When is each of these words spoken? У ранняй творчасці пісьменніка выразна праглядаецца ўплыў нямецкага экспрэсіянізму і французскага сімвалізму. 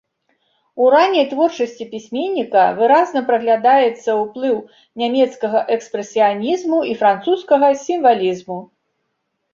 У 0.83 0.85
ранняй 0.93 1.25
творчасці 1.33 1.85
пісьменніка 1.91 2.63
выразна 2.79 3.23
праглядаецца 3.29 4.09
ўплыў 4.23 4.57
нямецкага 5.03 5.59
экспрэсіянізму 5.77 6.77
і 6.93 6.97
французскага 7.03 7.71
сімвалізму. 7.87 8.59